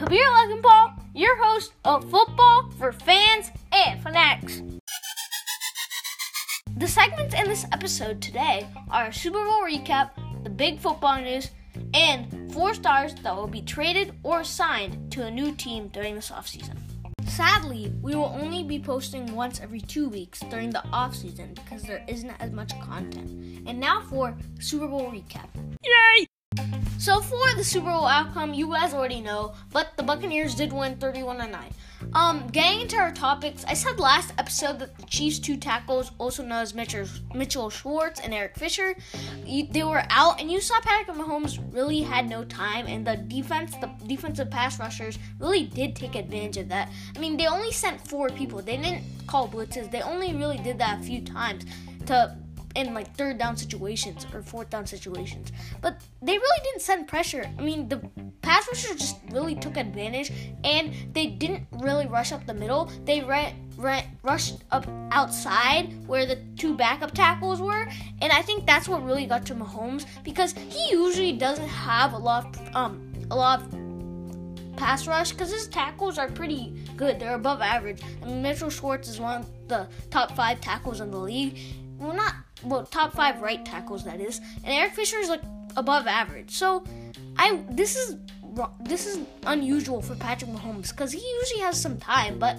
[0.00, 0.24] Kabir
[0.62, 4.62] Paul, your host of Football for Fans and Fanatics.
[6.78, 11.50] The segments in this episode today are a Super Bowl recap, the big football news,
[11.92, 16.30] and four stars that will be traded or signed to a new team during this
[16.30, 16.78] offseason.
[17.26, 22.02] Sadly, we will only be posting once every two weeks during the offseason because there
[22.08, 23.28] isn't as much content.
[23.66, 25.50] And now for Super Bowl recap.
[25.84, 26.89] Yay!
[27.00, 30.96] So for the Super Bowl outcome, you guys already know, but the Buccaneers did win
[30.96, 31.74] 31 9.
[32.12, 36.42] Um, getting into our topics, I said last episode that the Chiefs' two tackles, also
[36.42, 38.94] known as Mitchell, Mitchell Schwartz and Eric Fisher,
[39.46, 43.74] they were out, and you saw Patrick Mahomes really had no time, and the defense,
[43.76, 46.90] the defensive pass rushers, really did take advantage of that.
[47.16, 49.90] I mean, they only sent four people; they didn't call blitzes.
[49.90, 51.64] They only really did that a few times
[52.04, 52.36] to
[52.76, 55.52] in like third down situations or fourth down situations.
[55.80, 57.50] But they really didn't send pressure.
[57.58, 57.98] I mean, the
[58.42, 60.32] pass rushers just really took advantage
[60.64, 62.90] and they didn't really rush up the middle.
[63.04, 67.88] They ran, ran, rushed up outside where the two backup tackles were.
[68.20, 72.18] And I think that's what really got to Mahomes because he usually doesn't have a
[72.18, 73.80] lot of, um, a lot of
[74.80, 77.20] pass rush because his tackles are pretty good.
[77.20, 78.00] They're above average.
[78.22, 81.58] I mean, Mitchell Schwartz is one of the top five tackles in the league.
[82.00, 82.34] Well, not
[82.64, 85.42] well, top five right tackles that is, and Eric Fisher is like
[85.76, 86.50] above average.
[86.50, 86.82] So,
[87.36, 88.16] I this is
[88.80, 92.58] this is unusual for Patrick Mahomes because he usually has some time, but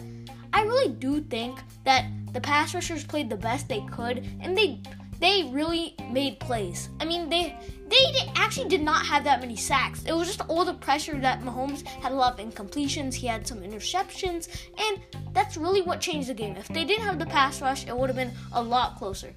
[0.53, 4.79] I really do think that the pass rushers played the best they could, and they
[5.21, 6.89] they really made plays.
[6.99, 7.55] I mean, they
[7.87, 10.03] they did, actually did not have that many sacks.
[10.05, 13.13] It was just all the pressure that Mahomes had a lot of incompletions.
[13.13, 15.01] He had some interceptions, and
[15.33, 16.55] that's really what changed the game.
[16.55, 19.33] If they didn't have the pass rush, it would have been a lot closer.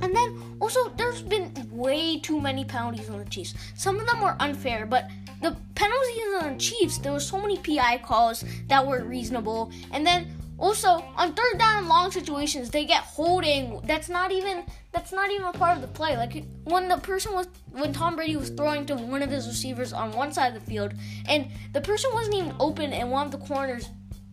[0.00, 3.54] And then also, there's been way too many penalties on the Chiefs.
[3.76, 5.08] Some of them were unfair, but
[5.40, 9.70] the penalties on the Chiefs, there were so many PI calls that were reasonable.
[9.92, 13.80] And then also on third down and long situations, they get holding.
[13.84, 16.16] That's not even that's not even a part of the play.
[16.16, 19.92] Like when the person was when Tom Brady was throwing to one of his receivers
[19.92, 20.94] on one side of the field,
[21.26, 23.88] and the person wasn't even open, and one of the corners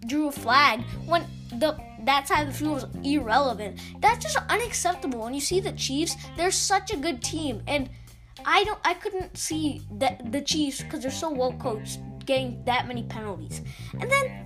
[0.08, 1.26] drew a flag when
[1.60, 3.80] the that side of the field was irrelevant.
[4.00, 5.26] That's just unacceptable.
[5.26, 7.90] And you see the Chiefs, they're such a good team, and
[8.46, 12.88] I don't, I couldn't see that the Chiefs because they're so well coached getting that
[12.88, 13.62] many penalties.
[14.00, 14.43] And then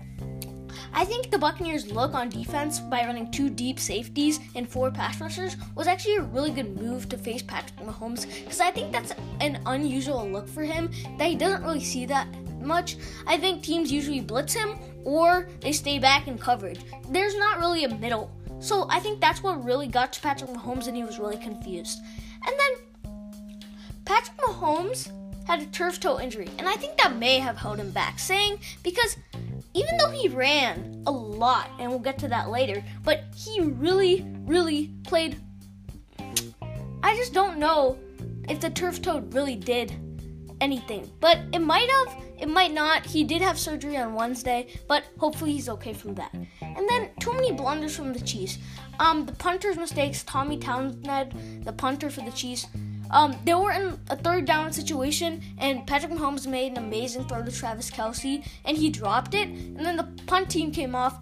[0.94, 5.20] I think the Buccaneers' look on defense by running two deep safeties and four pass
[5.22, 9.14] rushers was actually a really good move to face Patrick Mahomes because I think that's
[9.40, 12.28] an unusual look for him that he doesn't really see that
[12.62, 12.98] much.
[13.26, 16.80] I think teams usually blitz him or they stay back in coverage.
[17.10, 18.32] There's not really a middle.
[18.60, 22.00] So I think that's what really got to Patrick Mahomes and he was really confused.
[22.46, 23.14] And then
[24.06, 25.12] Patrick Mahomes
[25.48, 28.60] had a turf toe injury, and I think that may have held him back, saying
[28.84, 29.16] because
[29.78, 34.26] even though he ran a lot, and we'll get to that later, but he really,
[34.40, 35.40] really played.
[37.04, 38.00] I just don't know
[38.50, 39.94] if the turf toe really did
[40.62, 43.06] anything, but it might have it might not.
[43.06, 46.34] He did have surgery on Wednesday, but hopefully he's okay from that.
[46.34, 48.60] And then too many blunders from the Chiefs.
[49.00, 50.24] Um, the punter's mistakes.
[50.24, 52.68] Tommy Townsend, the punter for the Chiefs.
[53.12, 57.44] Um, they were in a third down situation, and Patrick Mahomes made an amazing throw
[57.44, 59.48] to Travis Kelce, and he dropped it.
[59.48, 61.18] And then the punt team came off,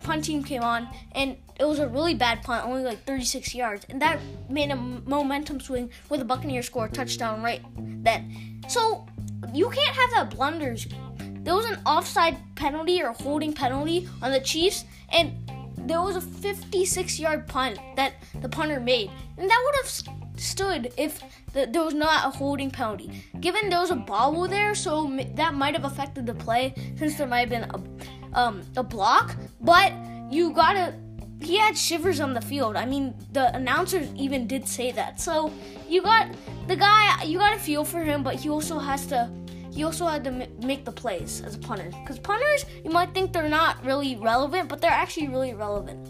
[0.00, 3.86] punt team came on, and it was a really bad punt, only like 36 yards,
[3.88, 4.18] and that
[4.48, 8.60] made a momentum swing where the Buccaneers scored a touchdown right then.
[8.68, 9.06] So
[9.52, 10.86] you can't have that blunders.
[11.18, 15.32] There was an offside penalty or holding penalty on the Chiefs, and
[15.76, 19.10] there was a 56 yard punt that the punter made.
[19.36, 21.22] And that would have stood if
[21.52, 23.24] the, there was not a holding penalty.
[23.40, 27.26] Given there was a bobble there, so that might have affected the play since there
[27.26, 29.36] might have been a, um, a block.
[29.60, 29.92] But
[30.30, 30.94] you gotta.
[31.40, 32.76] He had shivers on the field.
[32.76, 35.20] I mean, the announcers even did say that.
[35.20, 35.52] So
[35.88, 36.28] you got
[36.68, 37.24] the guy.
[37.24, 39.30] You gotta feel for him, but he also has to
[39.72, 41.90] he also had to m- make the plays as a punter.
[42.02, 46.06] Because punters, you might think they're not really relevant, but they're actually really relevant.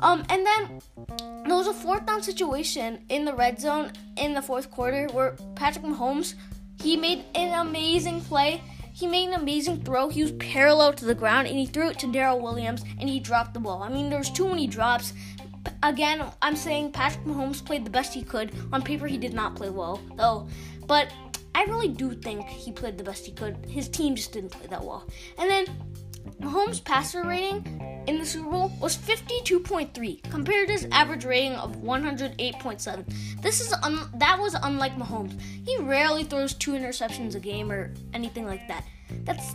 [0.00, 0.80] Um, and then
[1.44, 5.36] there was a fourth down situation in the red zone in the fourth quarter where
[5.54, 6.34] Patrick Mahomes
[6.80, 8.62] he made an amazing play.
[8.92, 10.08] He made an amazing throw.
[10.08, 13.20] He was parallel to the ground and he threw it to Darrel Williams and he
[13.20, 13.82] dropped the ball.
[13.82, 15.12] I mean, there's too many drops.
[15.82, 18.52] Again, I'm saying Patrick Mahomes played the best he could.
[18.72, 20.48] On paper, he did not play well, though.
[20.86, 21.12] But
[21.54, 23.56] I really do think he played the best he could.
[23.66, 25.08] His team just didn't play that well.
[25.38, 25.66] And then
[26.40, 31.76] Mahomes' passer rating in the Super Bowl was 52.3 compared to his average rating of
[31.76, 33.42] 108.7.
[33.42, 35.40] This is un- that was unlike Mahomes.
[35.40, 38.84] He rarely throws two interceptions a game or anything like that.
[39.24, 39.54] That's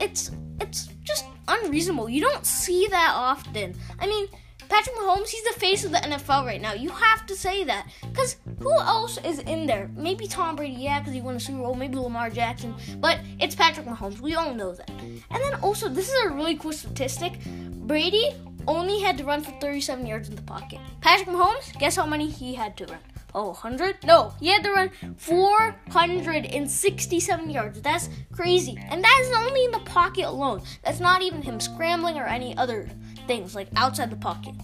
[0.00, 0.30] it's
[0.60, 2.08] it's just unreasonable.
[2.08, 3.74] You don't see that often.
[3.98, 4.28] I mean,
[4.68, 6.72] Patrick Mahomes, he's the face of the NFL right now.
[6.72, 7.88] You have to say that.
[8.02, 9.90] Because who else is in there?
[9.96, 11.74] Maybe Tom Brady, yeah, because he won a Super Bowl.
[11.74, 12.74] Maybe Lamar Jackson.
[12.98, 14.20] But it's Patrick Mahomes.
[14.20, 14.90] We all know that.
[14.90, 17.38] And then also, this is a really cool statistic.
[17.86, 18.34] Brady
[18.66, 20.80] only had to run for 37 yards in the pocket.
[21.00, 22.98] Patrick Mahomes, guess how many he had to run?
[23.34, 24.04] Oh, 100?
[24.04, 27.82] No, he had to run 467 yards.
[27.82, 28.78] That's crazy.
[28.88, 30.62] And that is only in the pocket alone.
[30.82, 32.88] That's not even him scrambling or any other
[33.26, 34.54] things like outside the pocket.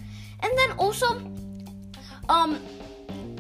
[0.41, 1.21] And then also,
[2.29, 2.61] um,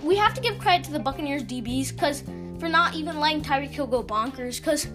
[0.02, 2.22] we have to give credit to the Buccaneers DBs because
[2.58, 4.58] for not even letting Tyreek Hill go bonkers.
[4.58, 4.86] Because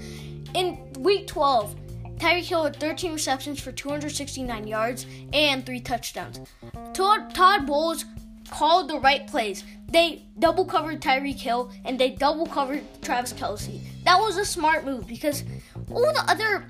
[0.53, 1.75] in Week 12,
[2.17, 6.39] Tyreek Hill had 13 receptions for 269 yards and three touchdowns.
[6.93, 8.05] Todd, Todd Bowles
[8.49, 9.63] called the right plays.
[9.89, 13.81] They double covered Tyreek Hill and they double covered Travis Kelce.
[14.03, 15.43] That was a smart move because
[15.91, 16.65] all the other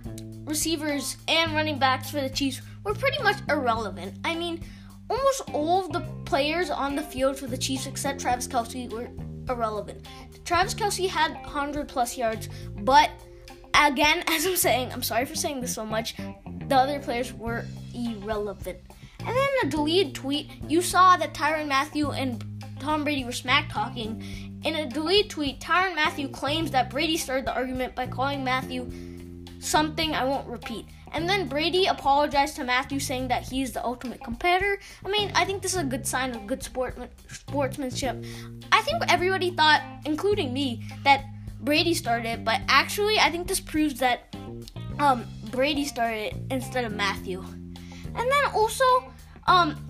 [0.46, 4.16] receivers and running backs for the Chiefs were pretty much irrelevant.
[4.24, 4.62] I mean,
[5.10, 9.10] almost all of the players on the field for the Chiefs except Travis Kelce were
[9.50, 10.06] irrelevant.
[10.46, 13.10] Travis Kelce had 100 plus yards, but
[13.74, 16.16] again, as I'm saying, I'm sorry for saying this so much,
[16.68, 18.80] the other players were irrelevant.
[19.20, 22.44] And then a deleted tweet, you saw that Tyrann Mathieu and
[22.80, 24.24] Tom Brady were smack talking.
[24.64, 28.90] In a deleted tweet, Tyrann Mathieu claims that Brady started the argument by calling Mathieu
[29.60, 30.86] something I won't repeat.
[31.14, 34.80] And then Brady apologized to Mathieu, saying that he's the ultimate competitor.
[35.06, 38.24] I mean, I think this is a good sign of good sportman- sportsmanship.
[38.72, 41.26] I think everybody thought, including me, that
[41.62, 44.36] Brady started, but actually, I think this proves that
[45.00, 47.42] um, Brady started instead of Mathieu.
[47.42, 48.84] And then also,
[49.48, 49.88] um,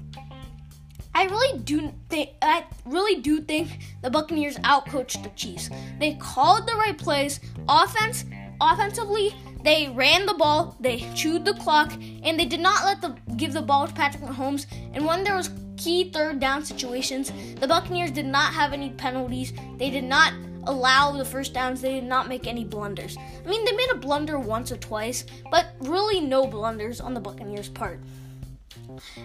[1.18, 5.70] I really do think I really do think the Buccaneers outcoached the Chiefs.
[6.00, 8.26] They called the right plays, offense,
[8.62, 9.34] offensively.
[9.68, 11.92] They ran the ball, they chewed the clock,
[12.24, 14.66] and they did not let the give the ball to Patrick Mahomes.
[14.94, 19.52] And when there was key third down situations, the Buccaneers did not have any penalties.
[19.76, 20.32] They did not
[20.68, 21.82] allow the first downs.
[21.82, 23.18] They did not make any blunders.
[23.18, 27.20] I mean, they made a blunder once or twice, but really no blunders on the
[27.20, 28.00] Buccaneers' part.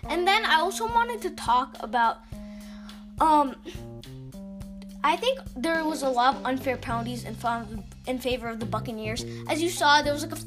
[0.09, 2.19] And then I also wanted to talk about
[3.21, 3.55] um
[5.05, 7.37] I think there was a lot of unfair penalties in
[8.07, 9.25] in favor of the Buccaneers.
[9.49, 10.43] As you saw, there was like a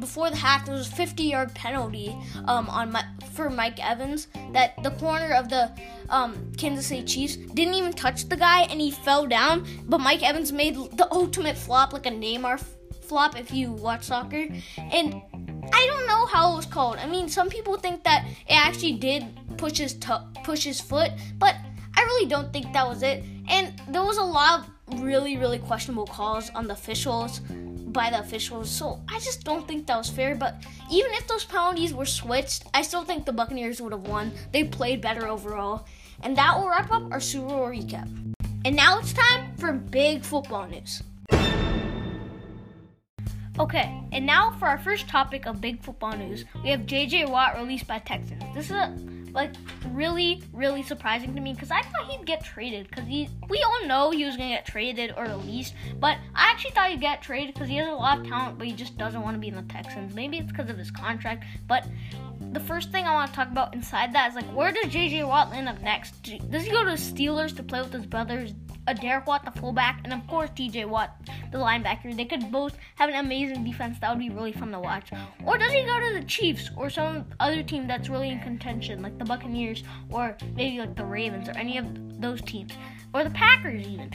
[0.00, 2.16] before the half there was a 50 yard penalty
[2.46, 5.70] um, on my, for Mike Evans that the corner of the
[6.08, 9.66] um, Kansas City Chiefs didn't even touch the guy and he fell down.
[9.86, 12.62] But Mike Evans made the ultimate flop, like a Neymar
[13.02, 14.46] flop if you watch soccer.
[14.76, 15.22] And
[15.72, 16.96] I don't know how it was called.
[16.96, 19.24] I mean, some people think that it actually did
[19.56, 20.12] push his t-
[20.42, 21.54] push his foot, but
[21.94, 23.24] I really don't think that was it.
[23.48, 27.40] And there was a lot of really really questionable calls on the officials
[27.92, 28.70] by the officials.
[28.70, 30.34] So I just don't think that was fair.
[30.34, 34.32] But even if those penalties were switched, I still think the Buccaneers would have won.
[34.52, 35.86] They played better overall.
[36.22, 38.08] And that will wrap up our Super Bowl recap.
[38.64, 41.02] And now it's time for big football news.
[43.58, 47.56] Okay, and now for our first topic of big football news, we have JJ Watt
[47.58, 48.42] released by Texans.
[48.54, 48.96] This is a
[49.32, 49.54] like
[49.88, 53.28] really, really surprising to me because I thought he'd get traded because we
[53.62, 57.22] all know he was gonna get traded or released, but I actually thought he'd get
[57.22, 59.48] traded because he has a lot of talent, but he just doesn't want to be
[59.48, 60.14] in the Texans.
[60.14, 61.86] Maybe it's because of his contract, but
[62.52, 65.26] the first thing I want to talk about inside that is like where does JJ
[65.26, 66.22] Watt end up next?
[66.50, 68.52] Does he go to the Steelers to play with his brothers
[68.86, 71.16] a Derek Watt, the fullback, and of course TJ Watt,
[71.52, 72.16] the linebacker.
[72.16, 73.98] They could both have an amazing defense.
[74.00, 75.10] That would be really fun to watch.
[75.44, 79.02] Or does he go to the Chiefs or some other team that's really in contention,
[79.02, 81.86] like the Buccaneers or maybe like the Ravens or any of
[82.20, 82.72] those teams,
[83.14, 84.10] or the Packers even?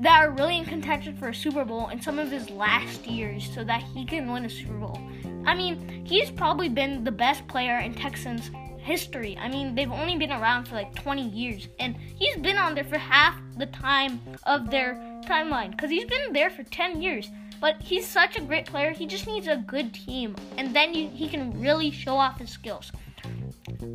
[0.00, 3.52] That are really in contention for a Super Bowl in some of his last years
[3.54, 4.98] so that he can win a Super Bowl.
[5.44, 9.36] I mean, he's probably been the best player in Texans history.
[9.38, 12.84] I mean, they've only been around for like 20 years, and he's been on there
[12.84, 14.94] for half the time of their
[15.24, 17.30] timeline because he's been there for 10 years.
[17.60, 18.90] But he's such a great player.
[18.90, 22.50] He just needs a good team, and then you, he can really show off his
[22.50, 22.90] skills.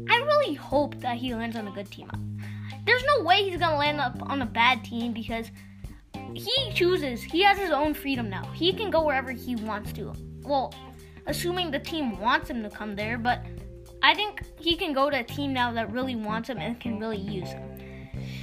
[0.10, 2.10] I really hope that he lands on a good team.
[2.86, 5.50] There's no way he's gonna land up on a bad team because
[6.36, 7.24] he chooses.
[7.24, 8.44] He has his own freedom now.
[8.54, 10.14] He can go wherever he wants to.
[10.44, 10.74] Well,
[11.26, 13.44] assuming the team wants him to come there, but
[14.06, 17.00] I think he can go to a team now that really wants him and can
[17.00, 17.64] really use him.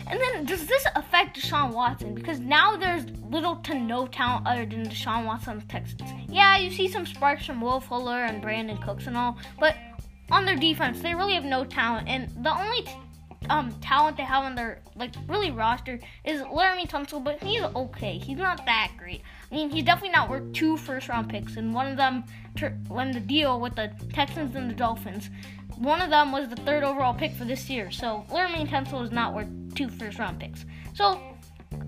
[0.08, 2.16] And then does this affect Deshaun Watson?
[2.16, 6.02] Because now there's little to no talent other than Deshaun Watson on Texans.
[6.28, 9.76] Yeah, you see some sparks from Will Fuller and Brandin Cooks and all, but
[10.32, 12.08] on their defense, they really have no talent.
[12.08, 12.96] And the only t-
[13.50, 18.18] um talent they have on their like really roster is Laremy Tunsil, but he's okay.
[18.18, 19.22] He's not that great.
[19.50, 22.24] I mean, he's definitely not worth two first round picks, and one of them
[22.88, 25.30] when the deal with the Texans and the Dolphins,
[25.78, 27.90] one of them was the third overall pick for this year.
[27.90, 30.64] So Laremy Tunsil is not worth two first round picks.
[30.94, 31.20] So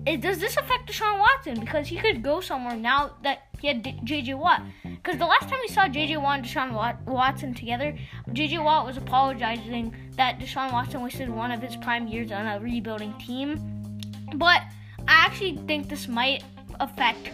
[0.05, 1.59] it, does this affect Deshaun Watson?
[1.59, 4.33] Because he could go somewhere now that he had J.J.
[4.35, 4.61] Watt.
[5.05, 6.17] Because the last time we saw J.J.
[6.17, 7.95] Watt and Deshaun Watson together,
[8.33, 8.57] J.J.
[8.57, 13.13] Watt was apologizing that Deshaun Watson wasted one of his prime years on a rebuilding
[13.19, 14.01] team.
[14.33, 14.61] But
[15.07, 16.43] I actually think this might
[16.79, 17.29] affect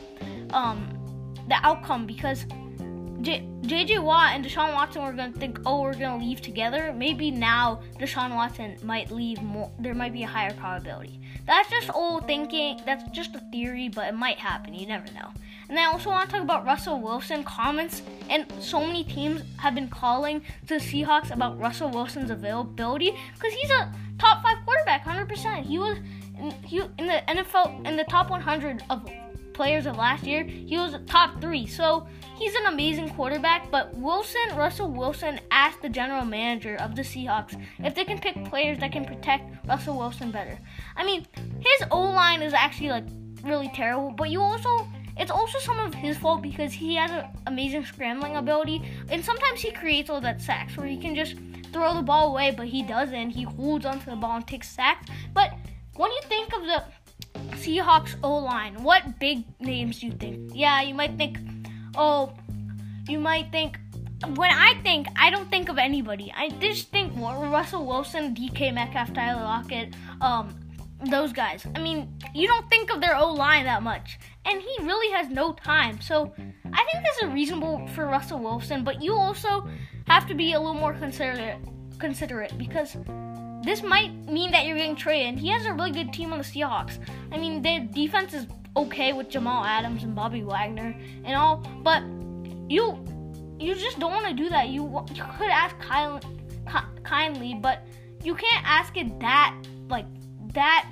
[0.49, 0.85] um,
[1.47, 2.43] the outcome because
[3.21, 6.93] JJ Watt and Deshaun Watson were gonna think, oh, we're gonna leave together.
[6.93, 9.71] Maybe now Deshaun Watson might leave more.
[9.79, 11.21] There might be a higher probability.
[11.47, 12.81] That's just old thinking.
[12.85, 14.73] That's just a theory, but it might happen.
[14.73, 15.29] You never know.
[15.71, 18.01] And I also want to talk about Russell Wilson comments.
[18.29, 23.53] And so many teams have been calling to the Seahawks about Russell Wilson's availability because
[23.53, 25.63] he's a top five quarterback, 100%.
[25.63, 25.97] He was
[26.37, 29.09] in, he, in the NFL in the top 100 of
[29.53, 31.65] players of last year, he was top three.
[31.65, 33.71] So he's an amazing quarterback.
[33.71, 38.43] But Wilson, Russell Wilson, asked the general manager of the Seahawks if they can pick
[38.43, 40.59] players that can protect Russell Wilson better.
[40.97, 41.25] I mean,
[41.61, 43.05] his O line is actually like
[43.41, 44.85] really terrible, but you also
[45.17, 49.61] it's also some of his fault because he has an amazing scrambling ability, and sometimes
[49.61, 51.35] he creates all that sacks where he can just
[51.71, 53.31] throw the ball away, but he doesn't.
[53.31, 55.09] He holds onto the ball and takes sacks.
[55.33, 55.53] But
[55.95, 56.83] when you think of the
[57.57, 60.51] Seahawks O line, what big names do you think?
[60.53, 61.37] Yeah, you might think,
[61.95, 62.33] oh,
[63.07, 63.77] you might think.
[64.35, 66.31] When I think, I don't think of anybody.
[66.37, 70.55] I just think Russell Wilson, DK Metcalf, Tyler Lockett, um,
[71.09, 71.65] those guys.
[71.75, 75.29] I mean, you don't think of their O line that much, and he really has
[75.29, 75.99] no time.
[76.01, 79.67] So I think this is reasonable for Russell Wilson, but you also
[80.07, 81.57] have to be a little more considerate,
[81.99, 82.95] considerate because
[83.63, 85.39] this might mean that you're getting traded.
[85.39, 86.99] He has a really good team on the Seahawks.
[87.31, 92.03] I mean, their defense is okay with Jamal Adams and Bobby Wagner and all, but
[92.69, 92.97] you
[93.59, 94.69] you just don't want to do that.
[94.69, 95.75] You you could ask
[97.03, 97.85] kindly, but
[98.23, 99.55] you can't ask it that
[99.89, 100.05] like
[100.53, 100.89] that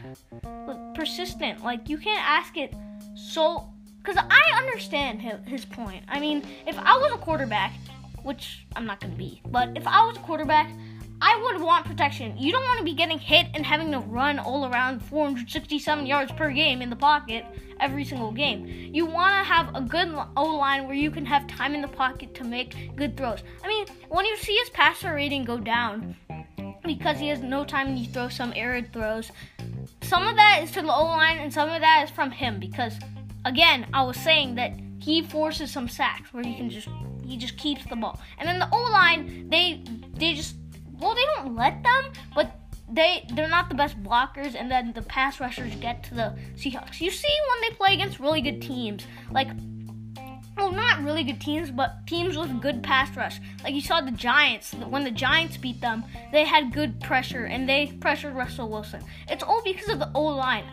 [0.96, 1.64] persistent.
[1.64, 2.74] Like you can't ask it
[3.16, 3.70] so
[4.02, 6.04] because I understand his, point.
[6.08, 7.74] I mean, if I was a quarterback,
[8.24, 10.70] which I'm not gonna be, but if I was a quarterback
[11.22, 12.38] I would want protection.
[12.38, 16.32] You don't want to be getting hit and having to run all around 467 yards
[16.32, 17.46] per game in the pocket
[17.80, 18.66] every single game.
[18.94, 21.90] You want to have a good O line where you can have time in the
[21.90, 23.44] pocket to make good throws.
[23.64, 26.16] I mean, when you see his passer rating go down
[26.90, 29.32] because he has no time and he throws some arid throws,
[30.02, 32.60] some of that is to the O line and some of that is from him
[32.60, 32.94] because,
[33.46, 36.90] again, I was saying that he forces some sacks where he can just
[37.24, 38.20] he just keeps the ball.
[38.40, 39.84] And then the O line, they
[40.16, 40.56] they just
[41.00, 42.60] well, they don't let them, but
[42.92, 47.00] they they're not the best blockers, and then the pass rushers get to the Seahawks.
[47.00, 49.50] You see when they play against really good teams, like
[50.60, 53.40] well, not really good teams, but teams with good pass rush.
[53.64, 54.74] Like you saw the Giants.
[54.74, 59.04] When the Giants beat them, they had good pressure and they pressured Russell Wilson.
[59.30, 60.66] It's all because of the O line.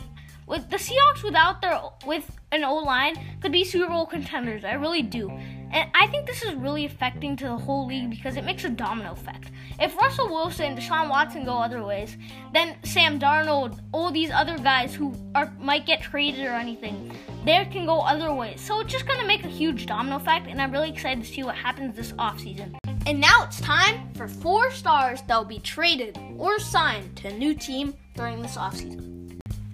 [0.47, 4.63] With the Seahawks without their with an O line could be Super Bowl contenders.
[4.63, 5.29] I really do.
[5.29, 8.69] And I think this is really affecting to the whole league because it makes a
[8.69, 9.51] domino effect.
[9.79, 12.15] If Russell Wilson, Deshaun Watson go other ways,
[12.53, 17.13] then Sam Darnold, all these other guys who are might get traded or anything,
[17.47, 18.59] they can go other ways.
[18.61, 21.43] So it's just gonna make a huge domino effect, and I'm really excited to see
[21.43, 22.75] what happens this offseason.
[23.05, 27.33] And now it's time for four stars that will be traded or signed to a
[27.33, 29.17] new team during this offseason.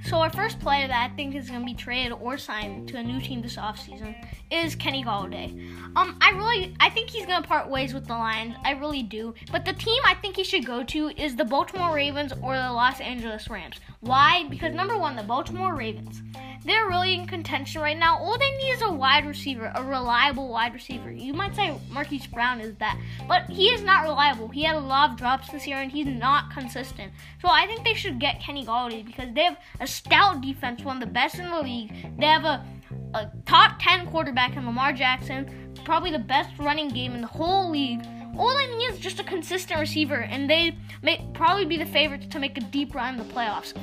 [0.06, 2.98] So our first player that I think is going to be traded or signed to
[2.98, 4.14] a new team this offseason
[4.52, 5.50] is Kenny Golladay.
[5.96, 8.56] Um, I really, I think he's going to part ways with the Lions.
[8.64, 9.34] I really do.
[9.52, 12.72] But the team I think he should go to is the Baltimore Ravens or the
[12.72, 13.78] Los Angeles Rams.
[14.02, 14.46] Why?
[14.50, 16.22] Because number one, the Baltimore Ravens
[16.66, 18.18] they're really in contention right now.
[18.18, 21.12] All they need is a wide receiver, a reliable wide receiver.
[21.12, 24.48] You might say Marquise Brown is that, but he is not reliable.
[24.48, 27.12] He had a lot of drops this year and he's not consistent.
[27.42, 30.98] So I think they should get Kenny Golladay because they have a stout defense, one
[30.98, 31.92] of the best in the league.
[32.18, 32.66] They have a,
[33.14, 37.70] a top 10 quarterback in Lamar Jackson, probably the best running game in the whole
[37.70, 38.06] league.
[38.38, 42.26] All they need is just a consistent receiver, and they may probably be the favorites
[42.32, 43.74] to make a deep run in the playoffs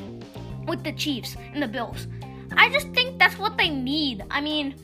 [0.66, 2.08] with the Chiefs and the Bills.
[2.56, 4.24] I just think that's what they need.
[4.30, 4.74] I mean,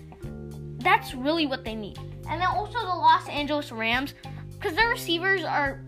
[0.79, 1.99] that's really what they need.
[2.29, 4.15] And then also the Los Angeles Rams,
[4.53, 5.81] because their receivers are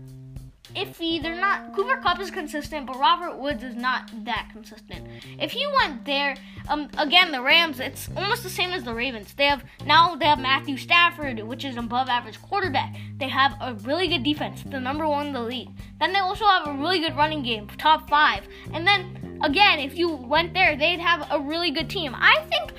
[0.75, 1.21] iffy.
[1.21, 1.73] They're not.
[1.73, 5.07] Cooper Kupp is consistent, but Robert Woods is not that consistent.
[5.39, 6.35] If he went there,
[6.67, 9.33] um, again the Rams, it's almost the same as the Ravens.
[9.33, 12.95] They have now they have Matthew Stafford, which is above average quarterback.
[13.17, 15.69] They have a really good defense, the number one in the league.
[15.99, 18.47] Then they also have a really good running game, top five.
[18.73, 22.15] And then again, if you went there, they'd have a really good team.
[22.15, 22.73] I think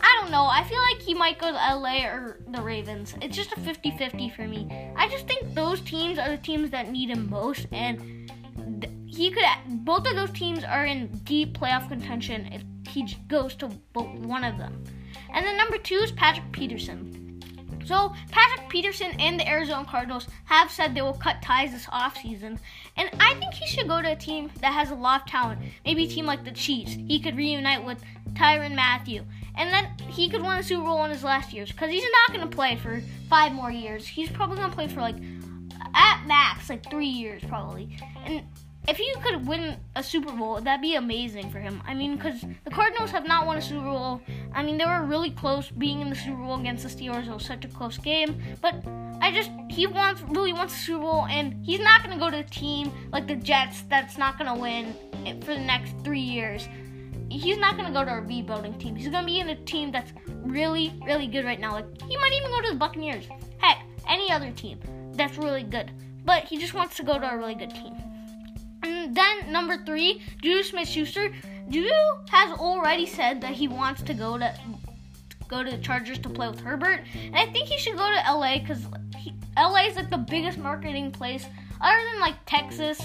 [0.00, 0.44] I don't know.
[0.44, 3.14] I feel like he might go to LA or the Ravens.
[3.22, 4.68] It's just a 50 50 for me.
[4.94, 8.30] I just think those teams are the teams that need him most, and
[9.06, 9.44] he could.
[9.84, 14.58] Both of those teams are in deep playoff contention if he goes to one of
[14.58, 14.84] them.
[15.32, 17.25] And then number two is Patrick Peterson.
[17.86, 22.58] So, Patrick Peterson and the Arizona Cardinals have said they will cut ties this offseason.
[22.96, 25.60] And I think he should go to a team that has a lot of talent.
[25.84, 26.96] Maybe a team like the Chiefs.
[27.06, 28.02] He could reunite with
[28.32, 29.22] Tyrann Mathieu,
[29.54, 31.70] And then he could win a Super Bowl in his last years.
[31.70, 34.04] Because he's not going to play for five more years.
[34.04, 35.16] He's probably going to play for like,
[35.94, 37.96] at max, like three years probably.
[38.24, 38.42] And
[38.88, 41.82] if he could win a Super Bowl, that'd be amazing for him.
[41.86, 44.20] I mean, because the Cardinals have not won a Super Bowl.
[44.54, 47.26] I mean, they were really close being in the Super Bowl against the Steelers.
[47.26, 48.40] It was such a close game.
[48.62, 48.74] But
[49.20, 52.30] I just, he wants, really wants a Super Bowl, and he's not going to go
[52.30, 54.94] to a team like the Jets that's not going to win
[55.40, 56.68] for the next three years.
[57.28, 58.94] He's not going to go to a rebuilding team.
[58.94, 60.12] He's going to be in a team that's
[60.44, 61.72] really, really good right now.
[61.72, 63.26] Like, he might even go to the Buccaneers.
[63.58, 64.78] Heck, any other team
[65.14, 65.90] that's really good.
[66.24, 67.94] But he just wants to go to a really good team.
[69.08, 71.32] Then number three, Juju Smith Schuster.
[71.68, 71.90] Juju
[72.28, 74.54] has already said that he wants to go to
[75.48, 78.32] go to the Chargers to play with Herbert, and I think he should go to
[78.32, 78.84] LA because
[79.56, 81.46] LA is like the biggest marketing place,
[81.80, 83.00] other than like Texas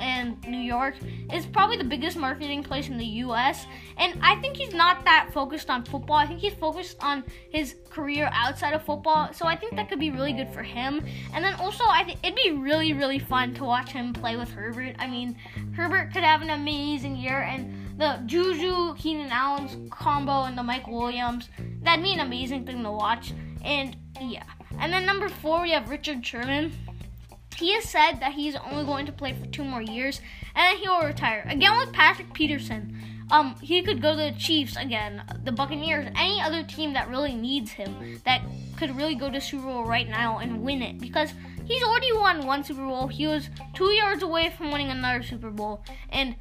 [0.00, 0.94] and New York
[1.32, 3.66] is probably the biggest marketing place in the US.
[3.98, 6.16] And I think he's not that focused on football.
[6.16, 9.32] I think he's focused on his career outside of football.
[9.32, 11.04] So I think that could be really good for him.
[11.34, 14.50] And then also I think it'd be really, really fun to watch him play with
[14.50, 14.96] Herbert.
[14.98, 15.36] I mean,
[15.76, 20.88] Herbert could have an amazing year and the Juju Keenan Allen's combo and the Mike
[20.88, 21.50] Williams,
[21.82, 23.34] that'd be an amazing thing to watch.
[23.62, 24.44] And yeah.
[24.78, 26.72] And then number four, we have Richard Sherman.
[27.60, 30.20] He has said that he's only going to play for two more years
[30.54, 31.46] and then he will retire.
[31.48, 32.96] Again with Patrick Peterson.
[33.30, 37.34] Um, he could go to the Chiefs again, the Buccaneers, any other team that really
[37.34, 38.42] needs him, that
[38.76, 41.32] could really go to Super Bowl right now and win it because
[41.64, 43.06] he's already won one Super Bowl.
[43.06, 46.34] He was two yards away from winning another Super Bowl, and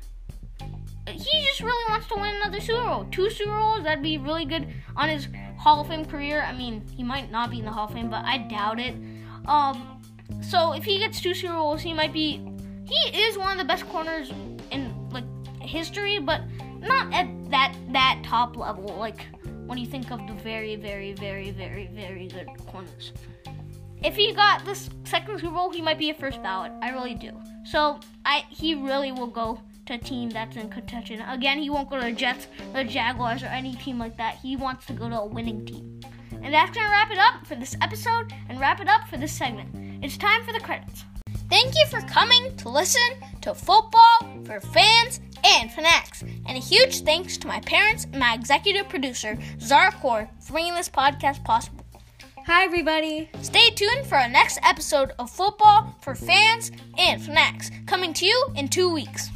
[1.06, 3.06] he just really wants to win another Super Bowl.
[3.12, 5.28] Two Super Bowls, that'd be really good on his
[5.60, 6.42] Hall of Fame career.
[6.42, 8.96] I mean, he might not be in the Hall of Fame, but I doubt it.
[9.46, 9.99] Um,
[10.42, 12.46] so if he gets two Super Bowls, he might be.
[12.86, 14.32] He is one of the best corners
[14.72, 15.26] in like
[15.62, 16.42] history, but
[16.80, 18.96] not at that that top level.
[18.98, 19.26] Like
[19.66, 23.14] when you think of the very, very, very, very, very good corners.
[24.02, 26.72] If he got this second Super Bowl, he might be a first ballot.
[26.82, 27.32] I really do.
[27.66, 31.22] So I he really will go to a team that's in contention.
[31.22, 34.36] Again, he won't go to the Jets, the Jaguars, or any team like that.
[34.36, 36.00] He wants to go to a winning team.
[36.42, 39.34] And that's gonna wrap it up for this episode and wrap it up for this
[39.34, 39.89] segment.
[40.02, 41.04] It's time for the credits.
[41.50, 43.02] Thank you for coming to listen
[43.42, 46.22] to Football for Fans and Fanatics.
[46.22, 50.74] And a huge thanks to my parents and my executive producer, Zara Core, for bringing
[50.74, 51.86] this podcast possible.
[52.46, 53.30] Hi, everybody.
[53.42, 58.48] Stay tuned for our next episode of Football for Fans and Fanatics, coming to you
[58.56, 59.30] in two weeks.